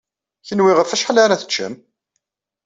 Kenwi 0.47 0.71
ɣef 0.73 0.91
wacḥal 0.91 1.17
ara 1.23 1.41
teččem? 1.41 1.73